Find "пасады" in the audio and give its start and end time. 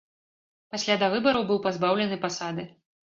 2.25-2.67